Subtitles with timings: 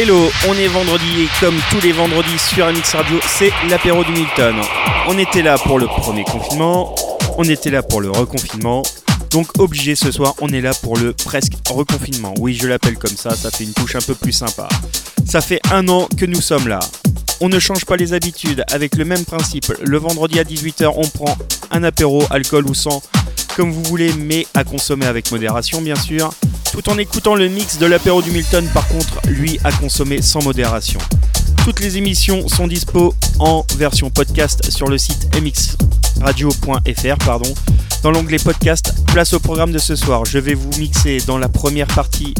[0.00, 4.12] Hello, on est vendredi et comme tous les vendredis sur MX Radio, c'est l'apéro du
[4.12, 4.54] Milton.
[5.08, 6.94] On était là pour le premier confinement,
[7.36, 8.84] on était là pour le reconfinement,
[9.32, 12.32] donc obligé ce soir, on est là pour le presque reconfinement.
[12.38, 14.68] Oui, je l'appelle comme ça, ça fait une touche un peu plus sympa.
[15.26, 16.78] Ça fait un an que nous sommes là.
[17.40, 19.66] On ne change pas les habitudes avec le même principe.
[19.82, 21.36] Le vendredi à 18h, on prend
[21.72, 23.02] un apéro, alcool ou sans,
[23.56, 26.30] comme vous voulez, mais à consommer avec modération bien sûr
[26.72, 30.42] tout en écoutant le mix de l'apéro du Milton par contre lui à consommer sans
[30.42, 31.00] modération.
[31.64, 37.16] Toutes les émissions sont dispo en version podcast sur le site mxradio.fr.
[38.02, 40.24] Dans l'onglet podcast, place au programme de ce soir.
[40.24, 42.34] Je vais vous mixer dans la première partie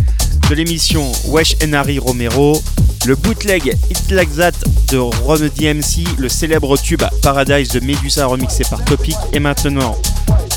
[0.48, 2.62] de l'émission Wesh Harry Romero,
[3.08, 4.52] le bootleg It Like That
[4.92, 9.96] de Ron DMC, le célèbre tube Paradise de Medusa remixé par Topic et maintenant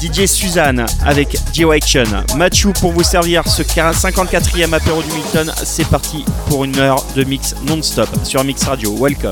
[0.01, 2.03] DJ Suzanne avec G-Action.
[2.35, 5.49] Mathieu pour vous servir ce 54e apéro du Milton.
[5.63, 8.93] C'est parti pour une heure de mix non-stop sur Mix Radio.
[8.99, 9.31] Welcome.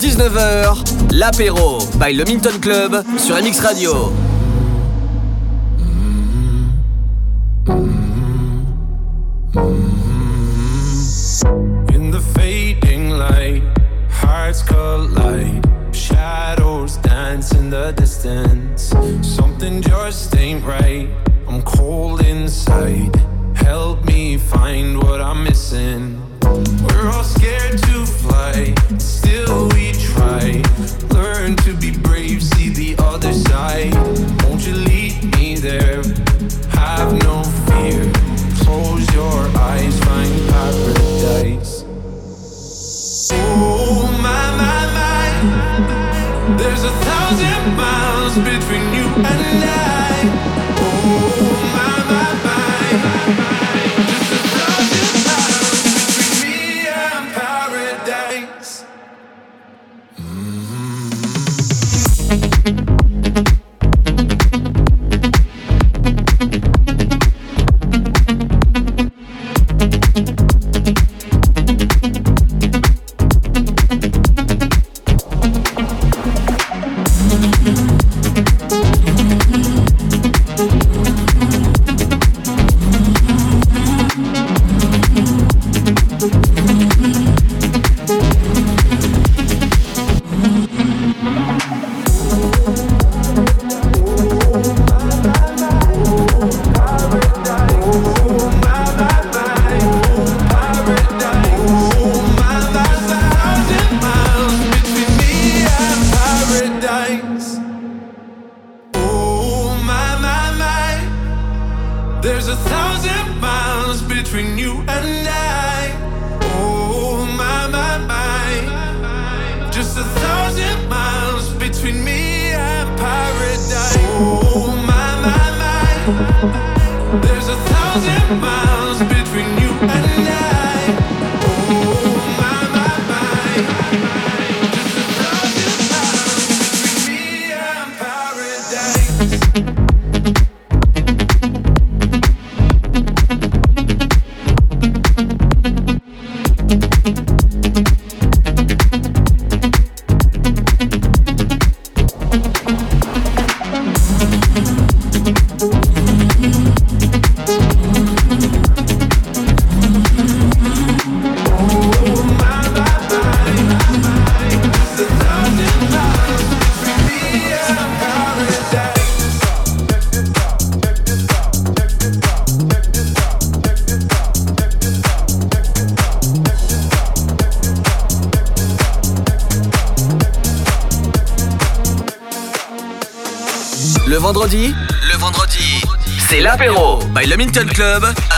[0.00, 4.29] 19h, l'apéro by le Minton Club sur MX Radio.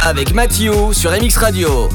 [0.04, 1.88] Avec Mathieu sur MX Radio.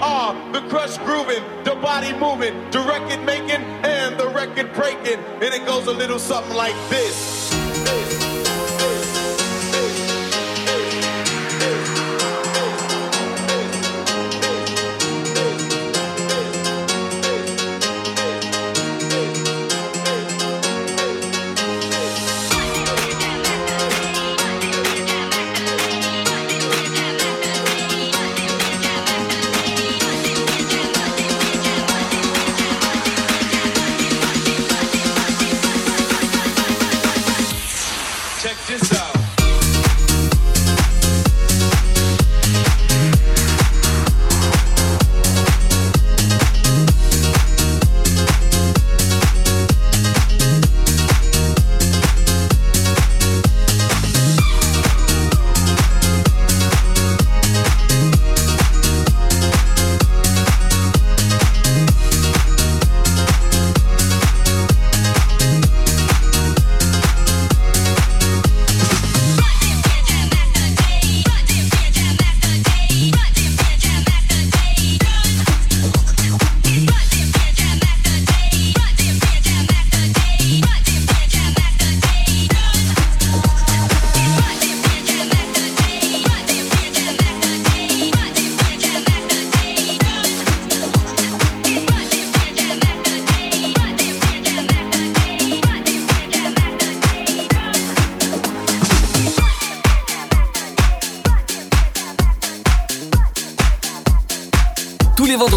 [0.00, 5.18] Are the crush grooving, the body moving, the record making, and the record breaking.
[5.18, 7.39] And it goes a little something like this.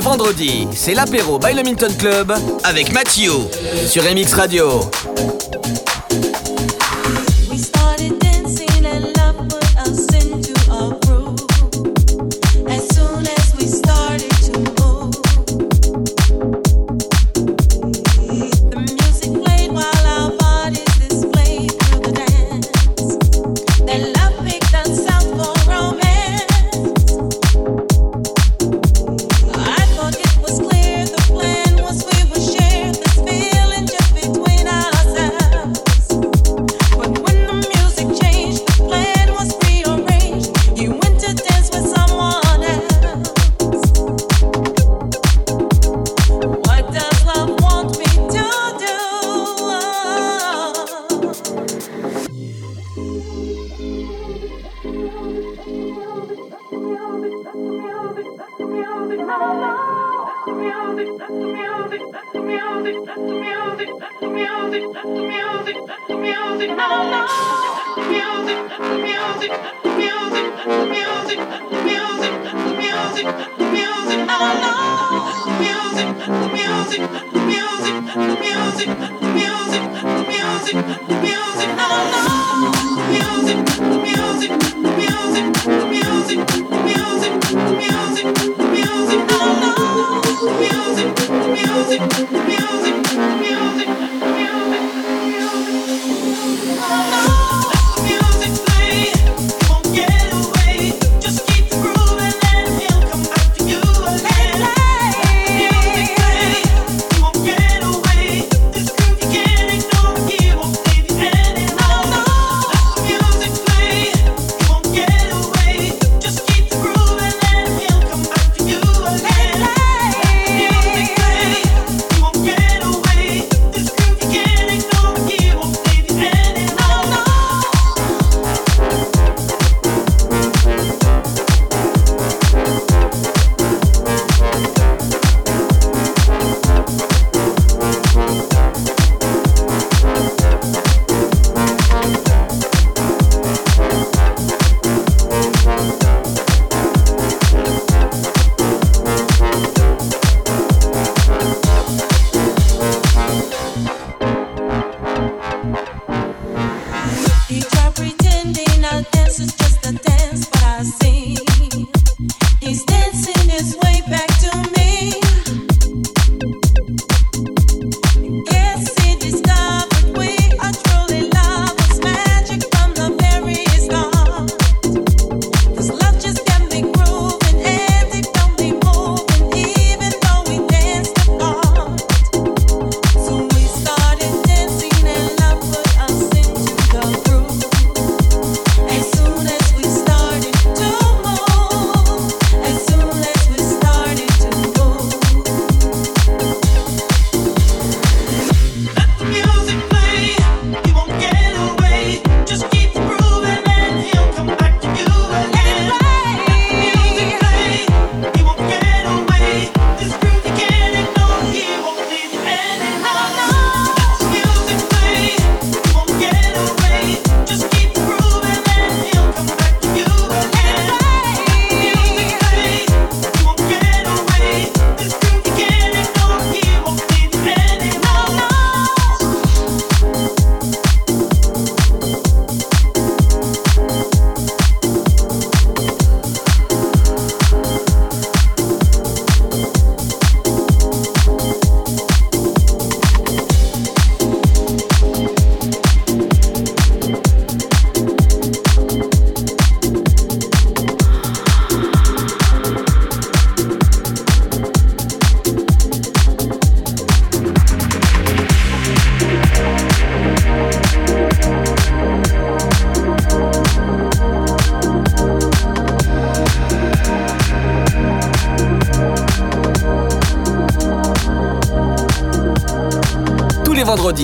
[0.00, 1.62] Vendredi, c'est l'apéro by le
[1.96, 3.32] Club avec Mathieu
[3.86, 4.80] sur MX Radio.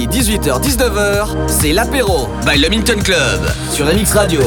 [0.01, 4.41] Vendredi 18h-19h, c'est l'apéro by le Minton Club sur MX Radio.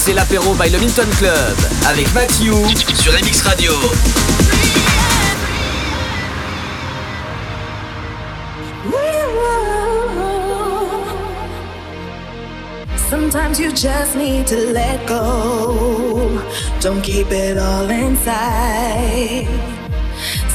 [0.00, 2.54] C'est l'apéro by le Club avec Matthew
[2.94, 3.72] sur MX Radio.
[13.10, 16.40] Sometimes you just need to let go.
[16.80, 19.48] Don't keep it all inside.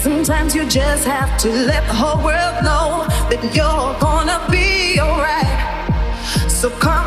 [0.01, 5.45] Sometimes you just have to let the whole world know that you're gonna be alright.
[6.47, 7.04] So come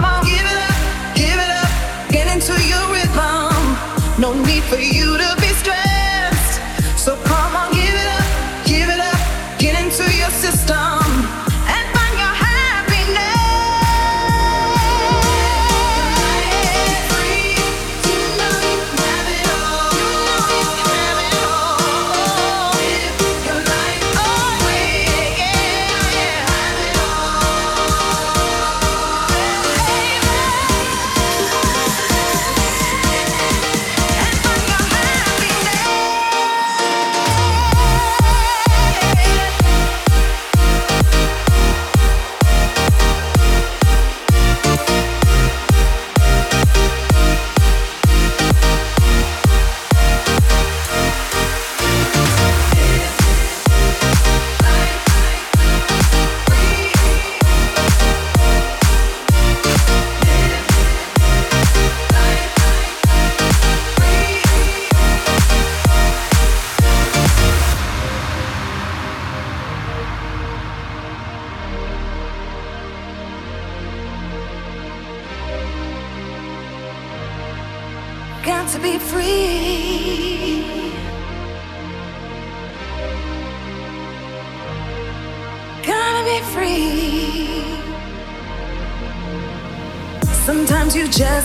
[4.28, 5.47] No need for you to be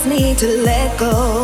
[0.06, 1.43] need to let go.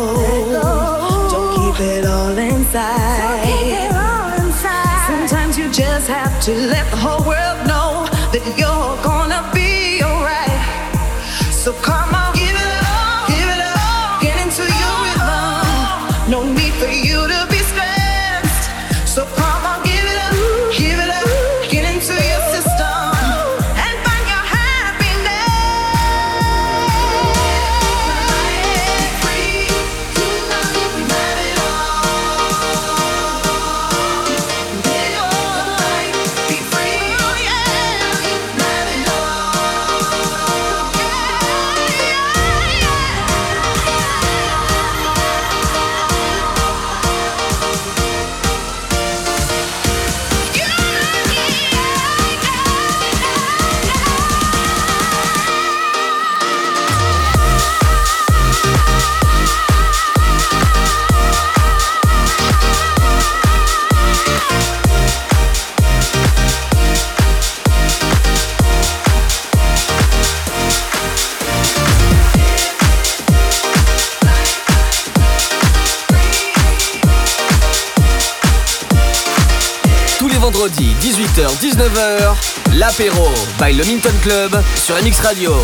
[83.00, 85.54] Ferro by Le Minton Club sur MX Radio.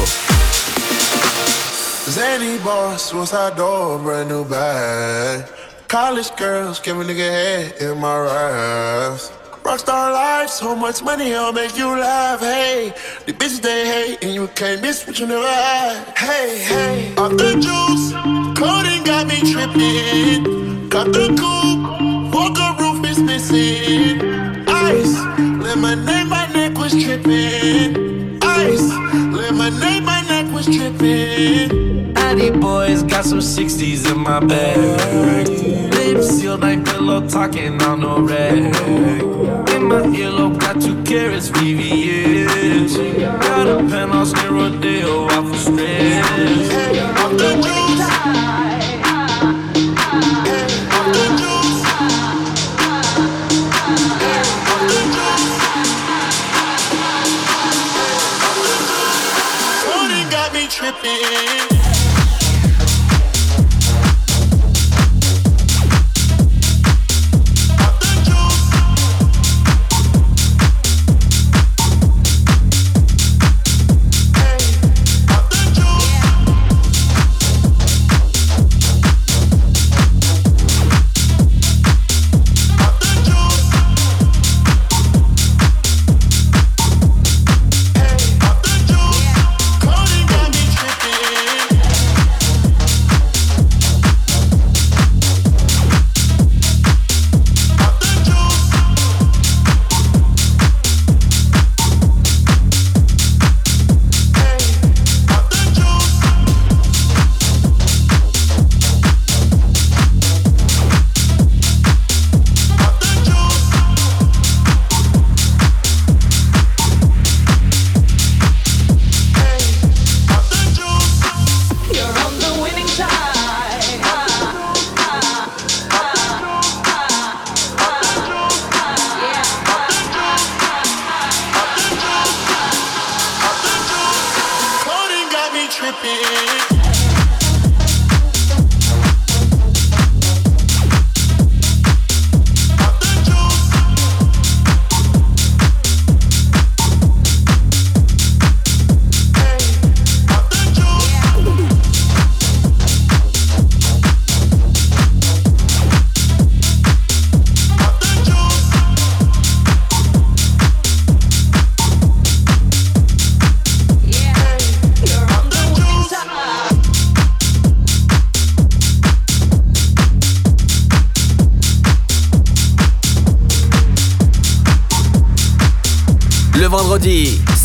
[2.08, 5.44] Zany boss, once I door, brand new bag.
[5.86, 9.30] College girls, give a nigga head in my raps.
[9.62, 12.40] Rockstar life, so much money, I'll make you laugh.
[12.40, 12.94] Hey,
[13.26, 16.16] the bitches they hate, and you can't miss what you never had.
[16.16, 18.14] Hey, hey, off the juice,
[18.56, 20.88] coding got me tripping.
[20.88, 24.22] Cut the coupe, the roof is missing.
[24.68, 25.45] Ice.
[27.28, 28.88] Ice,
[29.34, 32.12] lemonade, my neck was dripping.
[32.12, 35.48] Natty boys got some 60s in my bag.
[35.92, 38.58] Lips sealed, night pillow talkin' on no rag.
[39.74, 42.96] In my earlobe, got two carrots, VVS.
[43.40, 46.66] Got a penthouse near Rodeo, off of stress.
[61.02, 61.65] nothing.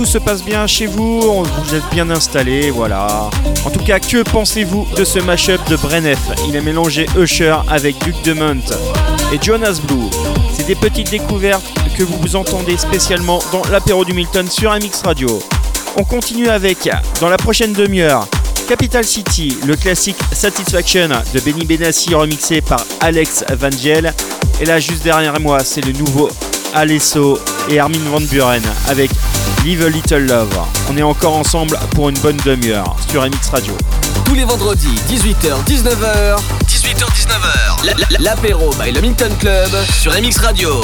[0.00, 3.28] Tout se passe bien chez vous, vous êtes bien installés, voilà.
[3.66, 8.02] En tout cas, que pensez-vous de ce mashup de Brennef Il a mélangé Usher avec
[8.02, 8.62] Duke Demont
[9.30, 10.08] et Jonas Blue.
[10.54, 15.02] C'est des petites découvertes que vous vous entendez spécialement dans l'apéro du Milton sur MX
[15.04, 15.38] Radio.
[15.98, 16.88] On continue avec,
[17.20, 18.26] dans la prochaine demi-heure,
[18.70, 24.14] Capital City, le classique Satisfaction de Benny Benassi remixé par Alex Vangel.
[24.62, 26.30] Et là, juste derrière moi, c'est le nouveau
[26.72, 27.38] Alesso
[27.68, 29.10] et Armin Van Buren avec
[29.64, 30.58] Live a Little Love.
[30.88, 33.74] On est encore ensemble pour une bonne demi-heure sur MX Radio.
[34.24, 36.38] Tous les vendredis, 18h, 19h.
[36.66, 38.20] 18h, 19h.
[38.20, 40.80] L'apéro by le Minton Club sur MX Radio.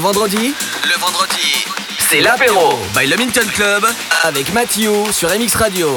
[0.00, 1.64] Vendredi, le vendredi,
[1.98, 3.86] c'est l'apéro by le Minton Club
[4.22, 5.96] avec Mathieu sur MX Radio.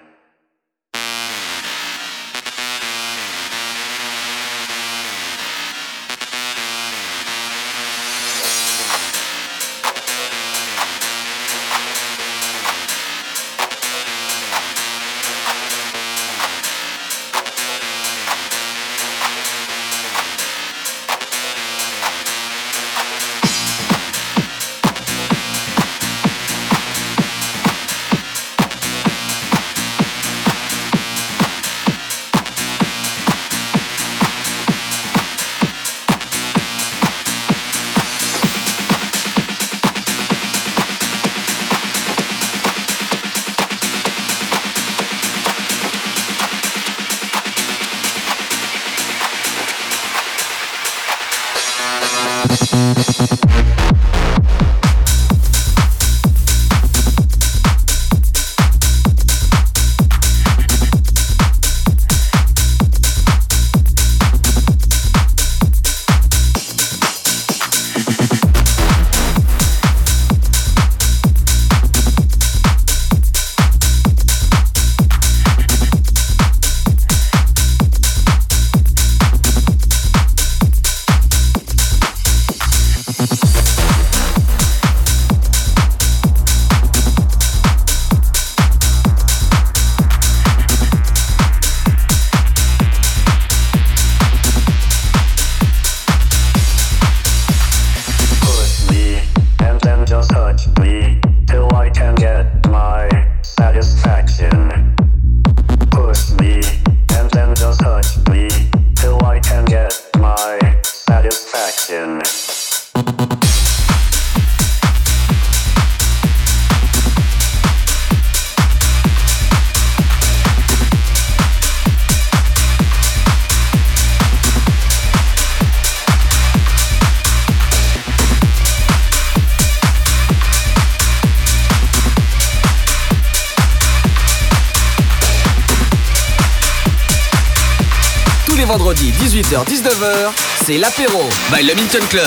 [139.51, 140.31] 18h-19h,
[140.63, 141.23] c'est l'apéro
[141.53, 142.23] by Le Minton Club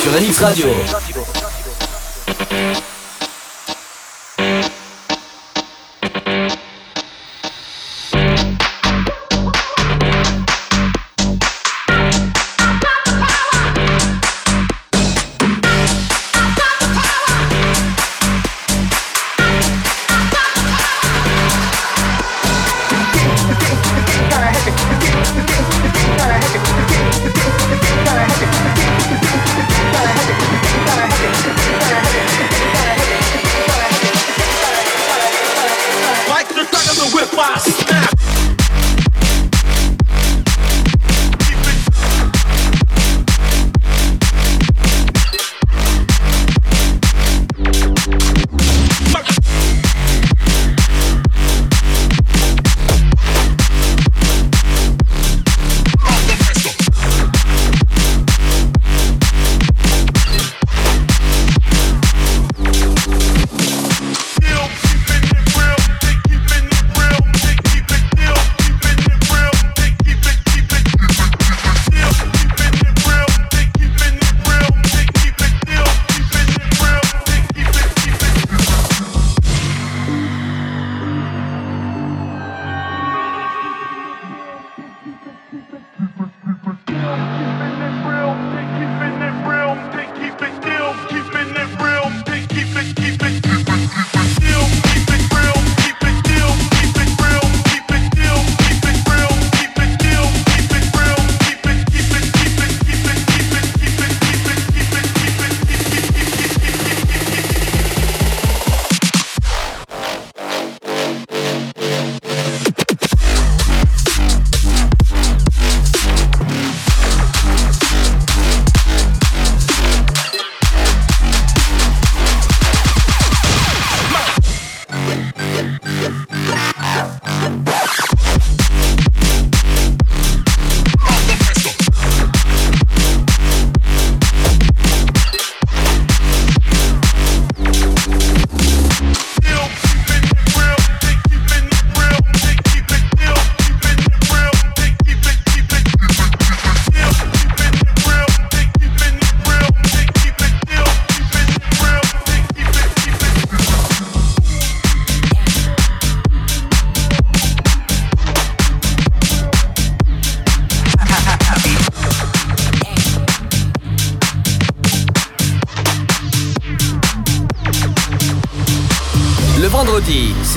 [0.00, 0.68] sur NX Radio.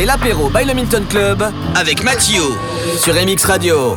[0.06, 1.44] l'apéro by le Minton Club
[1.76, 2.44] avec Mathieu
[2.98, 3.96] sur MX Radio.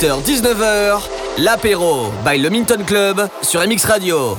[0.00, 1.02] 18h-19h,
[1.38, 4.38] l'apéro by le Minton Club sur MX Radio.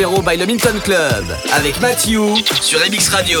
[0.00, 2.22] l'apéro by le Minton Club avec Mathieu
[2.62, 3.40] sur MX Radio.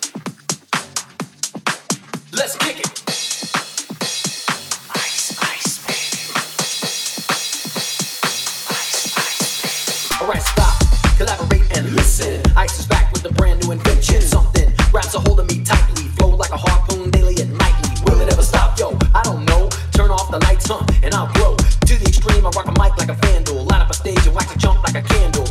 [24.93, 25.50] like a candle.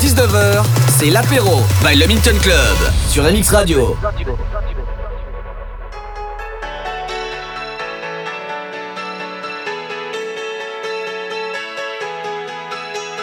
[0.00, 0.64] 19h,
[0.98, 2.76] c'est l'apéro by Le Minton Club
[3.08, 3.96] sur MX Radio.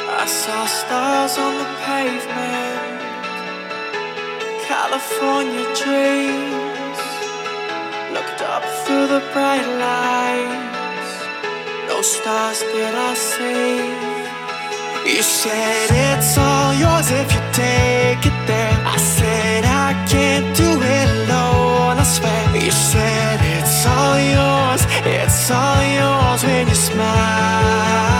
[0.08, 3.02] I saw stars on the pavement,
[4.68, 7.00] California dreams.
[8.14, 11.12] Looked up through the bright lights,
[11.88, 14.05] no stars did I see.
[15.06, 18.76] You said it's all yours if you take it there.
[18.84, 22.56] I said I can't do it alone, I swear.
[22.56, 28.15] You said it's all yours, it's all yours when you smile.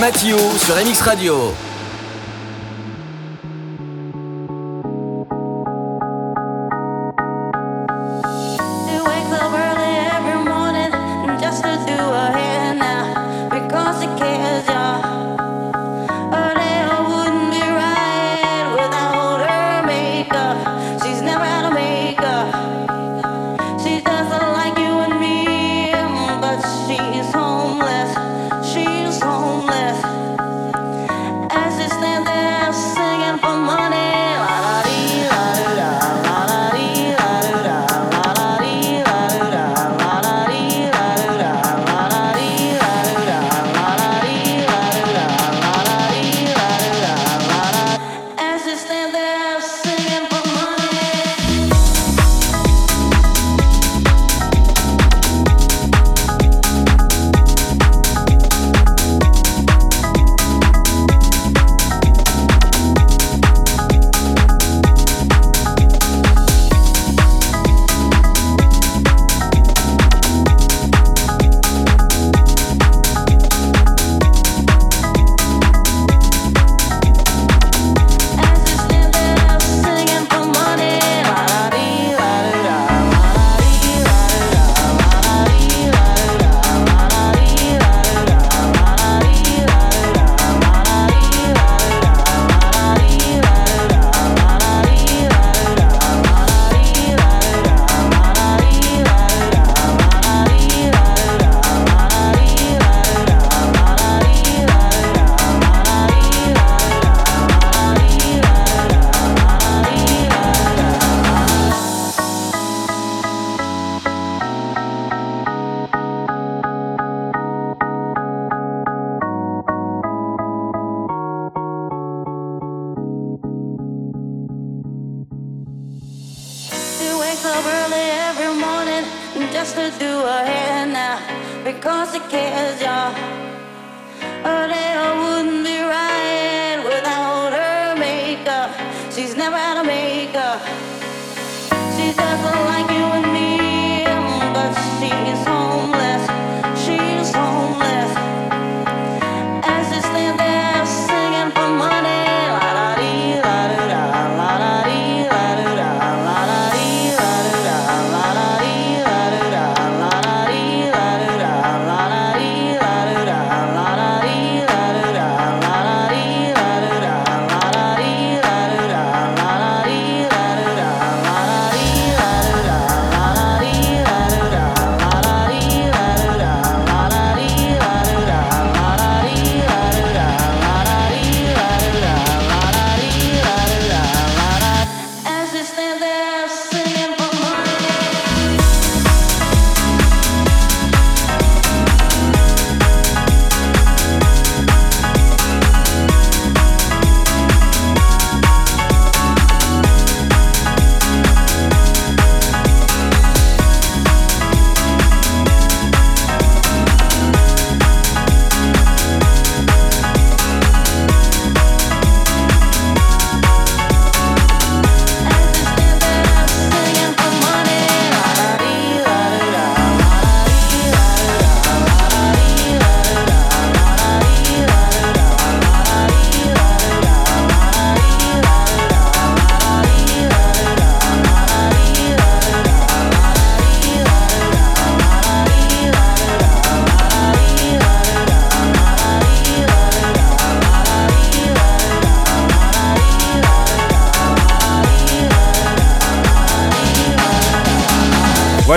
[0.00, 1.54] Mathieu sur MX Radio.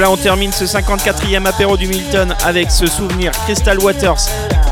[0.09, 4.29] On termine ce 54e apéro du Milton avec ce souvenir Crystal Waters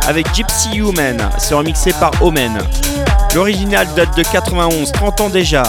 [0.08, 1.18] avec Gypsy Human.
[1.38, 2.58] C'est remixé par Omen.
[3.34, 5.64] L'original date de 91, 30 ans déjà.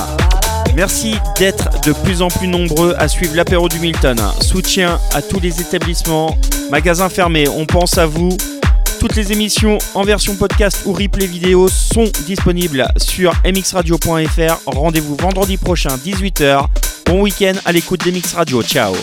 [0.77, 4.17] Merci d'être de plus en plus nombreux à suivre l'apéro du Milton.
[4.41, 6.39] Soutien à tous les établissements,
[6.71, 8.37] magasins fermés, on pense à vous.
[9.01, 14.61] Toutes les émissions en version podcast ou replay vidéo sont disponibles sur mxradio.fr.
[14.67, 16.67] Rendez-vous vendredi prochain 18h.
[17.07, 18.63] Bon week-end à l'écoute d'MX Radio.
[18.63, 18.95] Ciao